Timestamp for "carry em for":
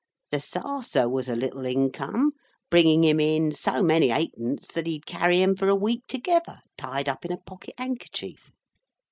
5.05-5.67